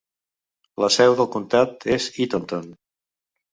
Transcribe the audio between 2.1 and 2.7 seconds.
Eatonton.